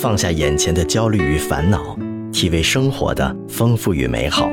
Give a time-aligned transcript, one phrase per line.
[0.00, 1.94] 放下眼前的焦虑与烦恼，
[2.32, 4.48] 体味生活的丰富与美好。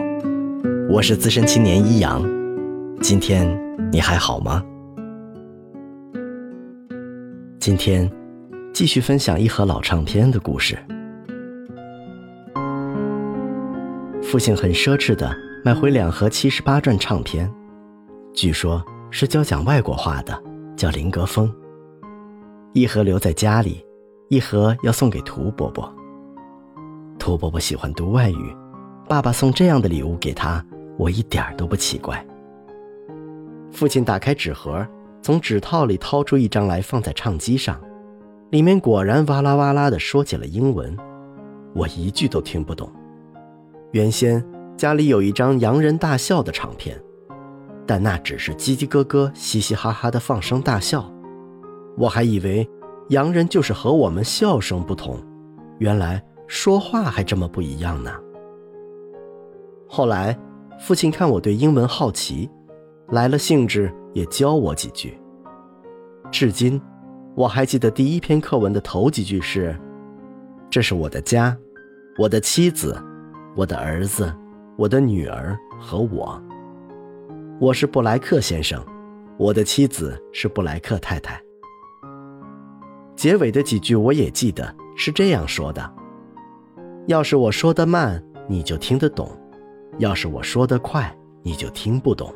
[0.89, 2.21] 我是资深青年一阳，
[2.99, 3.57] 今天
[3.89, 4.61] 你还好吗？
[7.61, 8.11] 今天
[8.73, 10.77] 继续分享一盒老唱片的故事。
[14.21, 15.33] 父亲很奢侈的
[15.63, 17.49] 买回两盒七十八转唱片，
[18.33, 20.37] 据说是教讲外国话的，
[20.75, 21.49] 叫林格风。
[22.73, 23.81] 一盒留在家里，
[24.29, 25.93] 一盒要送给涂伯伯。
[27.17, 28.55] 涂伯伯喜欢读外语，
[29.07, 30.63] 爸爸送这样的礼物给他，
[30.97, 32.25] 我一点都不奇怪。
[33.71, 34.85] 父亲打开纸盒，
[35.21, 37.79] 从纸套里掏出一张来，放在唱机上，
[38.49, 40.95] 里面果然哇啦哇啦的说起了英文，
[41.73, 42.91] 我一句都听不懂。
[43.91, 44.43] 原先
[44.75, 47.01] 家里有一张洋人大笑的唱片，
[47.85, 51.09] 但那只是叽叽咯咯、嘻嘻哈哈的放声大笑。
[51.97, 52.69] 我还以为
[53.09, 55.17] 洋人就是和我们笑声不同，
[55.79, 58.11] 原来说话还这么不一样呢。
[59.87, 60.37] 后来，
[60.77, 62.49] 父亲看我对英文好奇，
[63.09, 65.17] 来了兴致也教我几句。
[66.29, 66.81] 至今，
[67.33, 69.73] 我还记得第一篇课文的头几句是
[70.69, 71.57] ：“这是我的家，
[72.17, 73.01] 我的妻子，
[73.55, 74.35] 我的儿子，
[74.75, 76.41] 我的女儿和我。
[77.57, 78.85] 我是布莱克先生，
[79.37, 81.41] 我的妻子是布莱克太太。”
[83.17, 85.91] 结尾的几句我也记得，是这样说的
[87.07, 89.27] ：“要是我说的慢，你就听得懂；
[89.97, 92.31] 要是我说的快，你就听不懂。”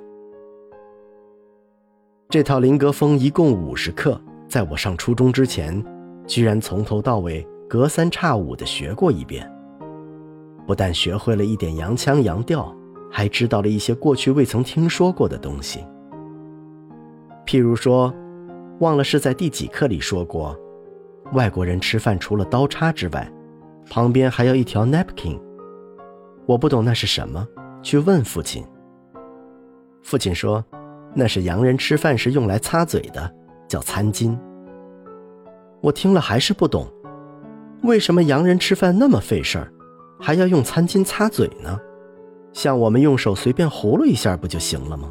[2.30, 5.86] 这套林格风一共五十课，在我上初中之前，
[6.26, 9.48] 居然从头到尾隔三差五的学过一遍。
[10.66, 12.76] 不但学会了一点洋腔洋调，
[13.12, 15.86] 还知道了一些过去未曾听说过的东西。
[17.46, 18.12] 譬如说，
[18.80, 20.58] 忘了是在第几课里说过。
[21.34, 23.32] 外国人吃饭除了刀叉之外，
[23.90, 25.40] 旁边还要一条 napkin。
[26.46, 27.48] 我不懂那是什么，
[27.82, 28.66] 去问父亲。
[30.04, 30.64] 父亲说，
[31.14, 33.34] 那是洋人吃饭时用来擦嘴的，
[33.68, 34.38] 叫餐巾。
[35.80, 36.86] 我听了还是不懂，
[37.84, 39.72] 为什么洋人吃饭那么费事儿，
[40.20, 41.80] 还要用餐巾擦嘴呢？
[42.52, 45.10] 像我们用手随便糊弄一下不就行了吗？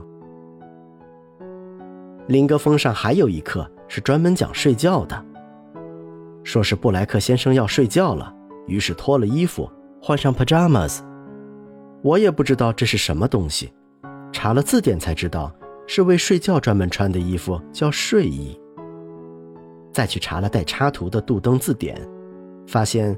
[2.27, 5.25] 林格峰上还有一课是专门讲睡觉的。
[6.51, 8.35] 说是布莱克先生要睡觉了，
[8.67, 9.71] 于是脱了衣服，
[10.03, 10.99] 换上 pajamas。
[12.03, 13.73] 我也不知道这是什么东西，
[14.33, 15.55] 查了字典才知道，
[15.87, 18.61] 是为睡觉专门穿的衣服，叫睡衣。
[19.93, 21.97] 再去查了带插图的杜登字典，
[22.67, 23.17] 发现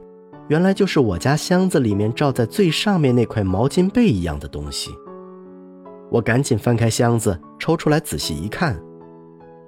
[0.48, 4.90] 原来就是我家箱子里面罩在最上面那块毛巾被一样的东西。
[6.10, 8.78] 我赶紧翻开箱子，抽出来仔细一看，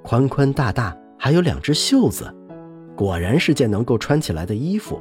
[0.02, 2.30] 宽宽大大，还有两只袖子。
[2.96, 5.00] 果然是件能够穿起来的衣服。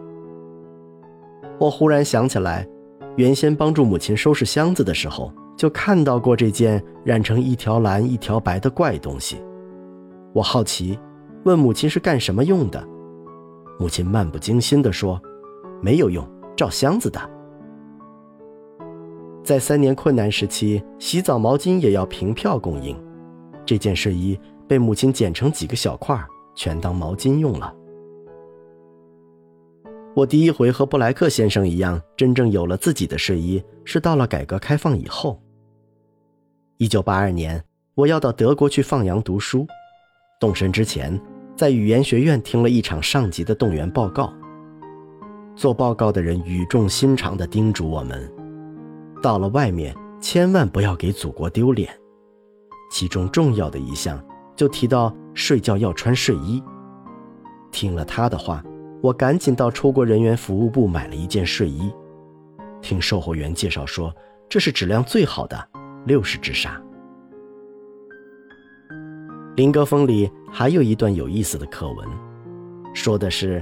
[1.60, 2.68] 我忽然想起来，
[3.16, 9.38] 原先帮助母亲收拾箱子的时候，就看到过这件染成一条蓝一条白的怪东西。
[10.34, 10.98] 我好奇，
[11.44, 12.84] 问母亲是干什么用的。
[13.80, 15.22] 母亲漫不经心地说
[15.82, 17.22] ：“没有用，罩箱子的。”
[19.44, 22.98] 在三年困难时期，洗澡毛巾也要凭票供应。
[23.66, 26.20] 这件睡衣被母亲剪成几个小块，
[26.56, 27.74] 全当毛巾用了。
[30.16, 35.42] 我第一回和布莱克先生一样，真正有了自己的睡衣，是到了改革开放以后。
[36.78, 37.64] 一九八二年，
[37.96, 39.66] 我要到德国去放羊读书，
[40.40, 41.20] 动身之前，
[41.56, 44.32] 在语言学院听了一场上级的动员报告。
[45.56, 48.32] 做报告的人语重心长地叮嘱我们，
[49.20, 51.90] 到了外面千万不要给祖国丢脸。
[52.92, 54.24] 其中重要的一项，
[54.56, 56.64] 就提到睡觉要穿睡衣。
[57.72, 58.64] 听了他的话。
[59.04, 61.94] 我赶紧到出国人员服务部买了一件睡衣，
[62.82, 64.16] 听售货员介绍说，
[64.48, 65.70] 这是质量最好的，
[66.06, 66.82] 六十只纱。
[69.58, 72.08] 林格风里还有一段有意思的课文，
[72.94, 73.62] 说的是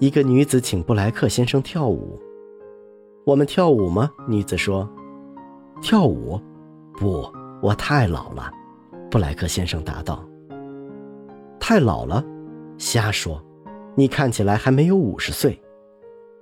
[0.00, 2.20] 一个女子请布莱克先生跳舞。
[3.24, 4.10] 我们跳舞吗？
[4.28, 4.86] 女子说。
[5.80, 6.38] 跳舞？
[6.98, 7.26] 不，
[7.62, 8.52] 我太老了。
[9.10, 10.22] 布莱克先生答道。
[11.58, 12.22] 太老了？
[12.76, 13.42] 瞎说。
[13.96, 15.60] 你看起来还没有五十岁，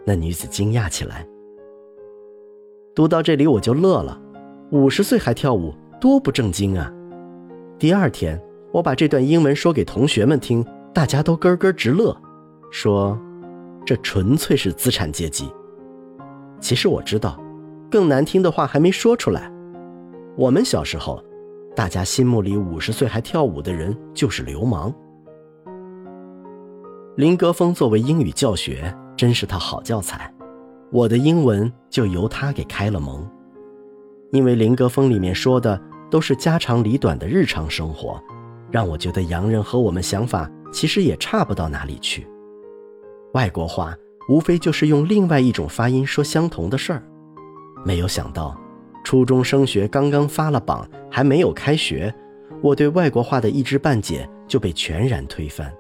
[0.07, 1.27] 那女子惊讶起来。
[2.95, 4.21] 读到这里我就乐了，
[4.71, 6.91] 五十岁还跳舞，多不正经啊！
[7.79, 8.41] 第二天
[8.73, 10.65] 我把这段英文说给同学们听，
[10.95, 12.17] 大家都咯咯直乐，
[12.71, 13.19] 说
[13.85, 15.51] 这纯粹是资产阶级。
[16.59, 17.39] 其实我知道，
[17.91, 19.53] 更难听的话还没说出来。
[20.37, 21.23] 我们小时候，
[21.77, 24.95] 大家心目里五十岁还跳舞的人就是流氓。
[27.15, 30.33] 林格风作为英语教学，真是套好教材，
[30.91, 33.29] 我的英文就由他给开了蒙。
[34.31, 35.79] 因为林格风里面说的
[36.11, 38.19] 都是家长里短的日常生活，
[38.71, 42.27] 让我觉得洋人和我们想法其实也差不到哪里去。
[43.35, 43.95] 外国话
[44.31, 47.03] 无非就是用另外一种发音说相同的事儿。
[47.85, 48.59] 没有想到，
[49.05, 52.15] 初中升学刚刚发了榜，还没有开学，
[52.63, 55.71] 我对外国话的一知半解就被全然推翻。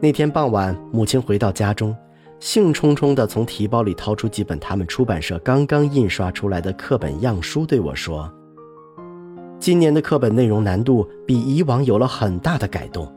[0.00, 1.94] 那天傍晚，母亲回到家中。
[2.38, 8.32] 兴冲冲地从提包里掏出几本他们出版社刚刚印刷出来的课本样书，对我说
[9.58, 13.12] ：“今年的课本内容难度比以往有了很大的改动，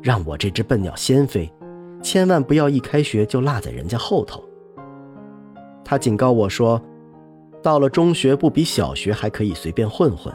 [0.00, 1.52] 让我这只笨鸟先飞，
[2.00, 4.40] 千万不要一开学就落在人家后头。”
[5.84, 6.80] 他警告我说
[7.60, 10.32] ：“到了中学不比小学还可以随便混混。”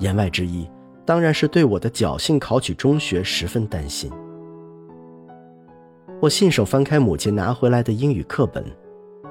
[0.00, 0.68] 言外之意，
[1.04, 4.10] 当然是对我的侥幸考取中学十分担心。
[6.20, 8.64] 我信手翻开母亲拿回来的英语课本，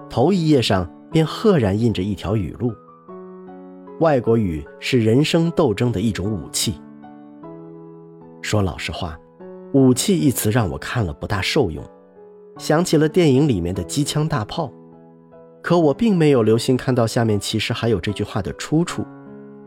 [0.10, 2.72] 头一页上便赫然印着一条语录
[4.00, 6.80] ：“外国语是人生斗争的一种武器。”
[8.42, 9.20] 说老实话
[9.76, 11.84] ，“武器”一词让我看了不大受用，
[12.58, 14.72] 想起了电影里面的机枪大炮，
[15.62, 19.06] 可我并没有留心看到下面其实还有这句话的出处，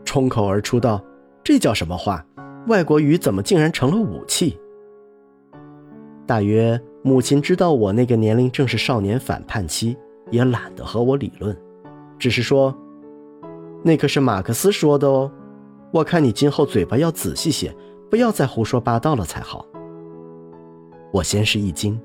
[0.03, 0.99] 冲口而出道
[1.45, 2.25] ：“这叫什么话？
[2.67, 4.59] 外国语怎么竟然成了武器？”
[6.25, 6.81] 大约。
[7.03, 9.97] 母亲知道我那个年龄正是少年反叛期，
[10.29, 11.55] 也懒得和我理论，
[12.19, 12.75] 只是说
[13.83, 15.31] ：“那可是马克思说的哦，
[15.91, 17.75] 我看你今后嘴巴要仔细些，
[18.09, 19.65] 不要再胡说八道了才好。”
[21.11, 21.99] 我先是一惊，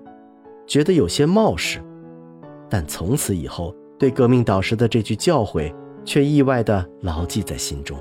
[0.66, 1.78] 觉得有些冒失，
[2.70, 5.70] 但从此以后对革命导师的这句教诲
[6.06, 7.98] 却意外地牢记在心中。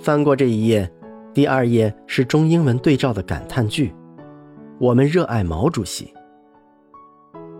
[0.00, 0.90] 翻过这一页。
[1.34, 3.94] 第二页是中英文对照的感叹句
[4.80, 6.12] ：“我们热爱毛主席。”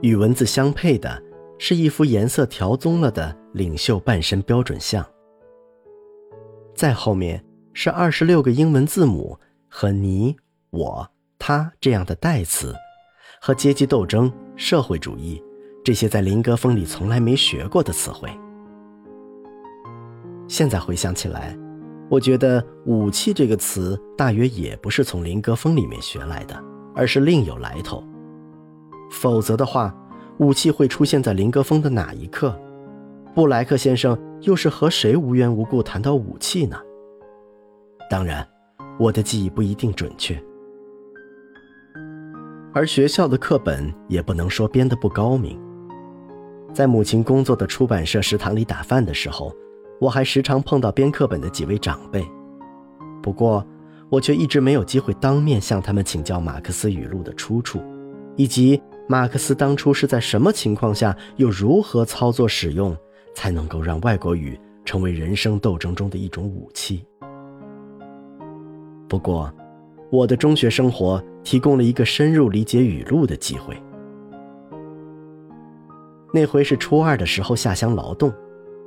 [0.02, 1.22] 与文字相配的
[1.58, 5.04] 是一幅颜色调棕了的领袖半身标准像。
[6.74, 9.38] 再后面是二十六个英文字母
[9.68, 10.36] 和你、
[10.70, 12.74] 我、他这样的代词，
[13.40, 15.42] 和阶级斗争、社会主义
[15.84, 18.30] 这些在林格风里从来没学过的词汇。
[20.46, 21.58] 现在回想起来。
[22.10, 26.58] 我觉得“武器”这个词大约也不是从林格风里面学来的，
[26.98, 28.04] 而是另有来头。
[29.10, 29.94] 否则的话，
[30.38, 32.54] 武器会出现在林格峰的哪一刻？
[33.34, 36.76] 布莱克先生又是和谁无缘无故谈到武器呢？
[38.10, 38.46] 当然，
[38.98, 40.36] 我的记忆不一定准确，
[42.74, 45.58] 而学校的课本也不能说编得不高明。
[46.74, 49.54] 在母亲工作的出版社食堂里打饭的时候。
[50.00, 52.24] 我还时常碰到编课本的几位长辈，
[53.20, 53.66] 不过
[54.10, 57.80] 我却一直没有机会当面向他们请教马克思语录的出处，
[58.36, 62.96] 以及马克思当初是在什么情况下又如何操作使用，
[63.34, 67.04] 才能够让外国语成为人生斗争中的一种武器。
[69.08, 69.52] 不过，
[70.10, 73.76] 我的中学生活提供了一个深入理解语录的机会。
[76.32, 78.32] 那回是初二的时候下乡劳动。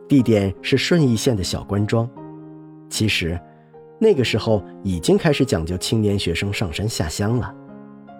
[0.07, 2.09] 地点是顺义县的小关庄。
[2.89, 3.39] 其实，
[4.03, 7.53] 那个时候已经开始讲究青年学生上山下乡了，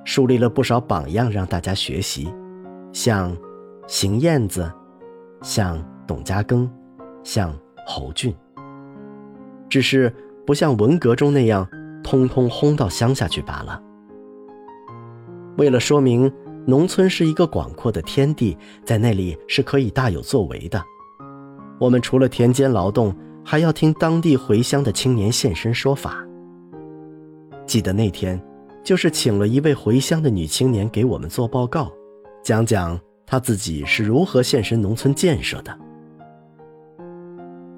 [0.05, 2.31] 树立了不少榜样让大家学习，
[2.93, 3.35] 像
[3.87, 4.71] 邢燕子，
[5.41, 6.69] 像董家庚，
[7.23, 7.51] 像
[7.87, 8.31] 侯俊。
[9.67, 10.13] 只是
[10.45, 11.67] 不像文革中那样
[12.03, 13.81] 通通轰到乡下去罢了。
[15.57, 16.31] 为了说明
[16.67, 20.79] 农村是一个广阔的天地，在那里是可以大有作为的。
[21.79, 26.25] 我们除了田间劳动，还要听当地回乡的青年现身说法。
[27.65, 28.41] 记得那天，
[28.83, 31.91] 就是请了一位回乡的女青年给我们做报告，
[32.43, 35.77] 讲讲她自己是如何现身农村建设的。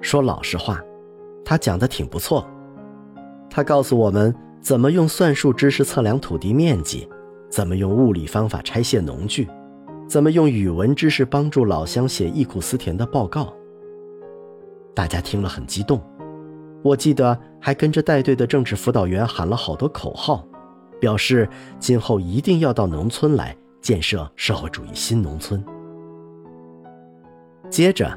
[0.00, 0.80] 说老实话，
[1.44, 2.46] 她讲的挺不错。
[3.48, 7.08] 她告诉我们怎么用算术知识测量土地面积，
[7.48, 9.48] 怎么用物理方法拆卸农具，
[10.08, 13.54] 怎么用语文知识帮助老乡写忆苦思甜的报告。
[14.94, 16.00] 大家听了很激动，
[16.82, 20.46] 我记得还跟着带队的政治辅导员喊了好多口号，
[21.00, 21.48] 表示
[21.78, 25.62] 今后一定要到农村来建设社会主义新农村。
[27.68, 28.16] 接着，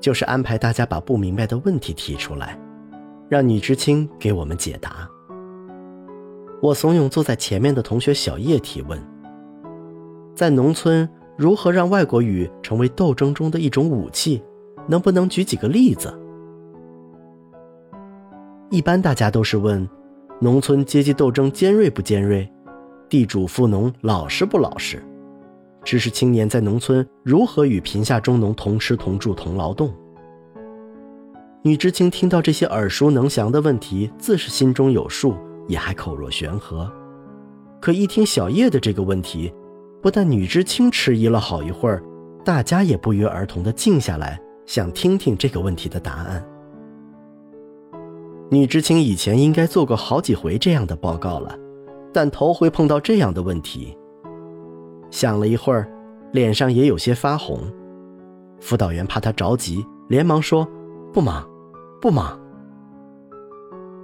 [0.00, 2.58] 就是安排大家把不明白的问题提出来，
[3.28, 5.08] 让女知青给我们解答。
[6.60, 9.00] 我怂恿坐在前面的同学小叶提问：
[10.34, 11.08] 在农村
[11.38, 14.42] 如何让外国语成为斗争中的一种武器？
[14.88, 16.12] 能不能举几个例子？
[18.70, 19.88] 一般大家都是问，
[20.40, 22.50] 农村阶级斗争尖锐不尖锐？
[23.08, 25.02] 地主富农老实不老实，
[25.82, 29.90] 知识青年在农村如何与贫下中农同吃同住同劳动。
[31.62, 35.34] 女知青听到这些耳熟能详的问题，自是心中有数，
[35.66, 36.90] 也还口若悬河。
[37.80, 39.52] 可一听小叶的这个问题，
[40.02, 42.02] 不但女知青迟疑了好一会儿，
[42.44, 44.38] 大家也不约而同地静下来，
[44.68, 46.44] 想听听这个问题的答案。
[48.50, 51.58] 女知青以前应该做过好几回这样的报告了，
[52.12, 53.96] 但头回碰到这样的问题。
[55.10, 55.90] 想了一会儿，
[56.32, 57.60] 脸上也有些发红。
[58.60, 60.68] 辅导员怕她着急，连忙说
[61.14, 61.48] ：“不忙，
[61.98, 62.38] 不忙。”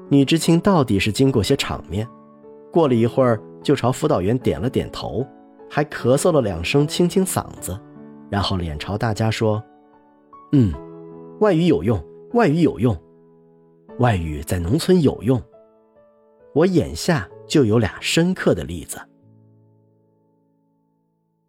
[0.09, 2.09] 女知青到底是经过些场面，
[2.73, 5.27] 过了一会儿就朝辅导员点了点头，
[5.69, 7.79] 还咳嗽了两声，清清嗓子，
[8.31, 9.63] 然后脸朝大家说
[10.57, 10.73] ：“嗯，
[11.41, 12.01] 外语有用，
[12.35, 12.97] 外语有用。”
[13.99, 15.43] 外语在农村有用，
[16.55, 19.01] 我眼下就有俩深刻的例子。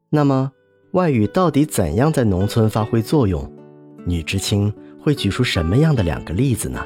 [0.10, 0.52] 那么，
[0.94, 3.52] 外语到底怎样在农村发挥作用？
[4.08, 6.84] 女知青会举出什么样的两个例子呢？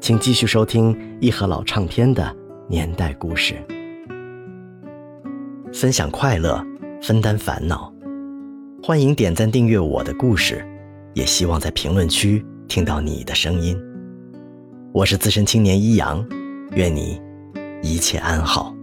[0.00, 2.36] 请继续收听一盒老唱片的
[2.68, 3.56] 年代故事，
[5.72, 6.64] 分享快乐，
[7.02, 7.92] 分担烦恼。
[8.82, 10.64] 欢迎点赞订阅我的故事，
[11.16, 13.74] 也希望在评论区听到你的声音。
[14.92, 16.22] 我是资深青年一阳，
[16.72, 17.18] 愿你
[17.82, 18.75] 一切安好。